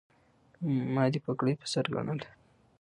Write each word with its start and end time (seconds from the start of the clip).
ما 0.95 1.03
دې 1.11 1.19
پګړۍ 1.25 1.53
په 1.61 1.65
سر 1.71 1.85
ګنله 1.93 2.27